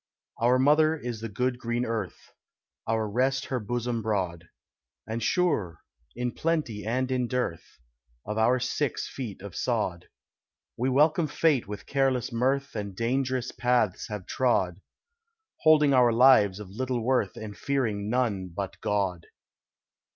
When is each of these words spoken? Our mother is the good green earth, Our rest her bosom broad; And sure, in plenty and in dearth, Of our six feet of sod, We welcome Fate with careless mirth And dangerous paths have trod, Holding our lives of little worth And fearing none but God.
Our 0.39 0.57
mother 0.57 0.97
is 0.97 1.21
the 1.21 1.29
good 1.29 1.59
green 1.59 1.85
earth, 1.85 2.33
Our 2.87 3.07
rest 3.07 3.45
her 3.45 3.59
bosom 3.59 4.01
broad; 4.01 4.45
And 5.05 5.21
sure, 5.21 5.81
in 6.15 6.31
plenty 6.31 6.83
and 6.83 7.11
in 7.11 7.27
dearth, 7.27 7.77
Of 8.25 8.35
our 8.35 8.59
six 8.59 9.07
feet 9.07 9.43
of 9.43 9.55
sod, 9.55 10.09
We 10.75 10.89
welcome 10.89 11.27
Fate 11.27 11.67
with 11.67 11.85
careless 11.85 12.31
mirth 12.31 12.75
And 12.75 12.95
dangerous 12.95 13.51
paths 13.51 14.07
have 14.07 14.25
trod, 14.25 14.81
Holding 15.57 15.93
our 15.93 16.11
lives 16.11 16.59
of 16.59 16.71
little 16.71 17.01
worth 17.03 17.37
And 17.37 17.55
fearing 17.55 18.09
none 18.09 18.47
but 18.47 18.81
God. 18.81 19.27